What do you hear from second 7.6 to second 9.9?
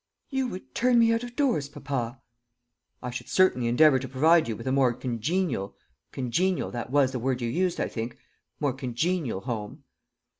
I think more congenial home."